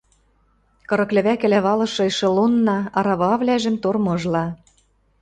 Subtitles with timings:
[0.87, 4.45] Кырык лӹвӓкӹлӓ валышы эшелонна арававлӓжӹм тормыжла.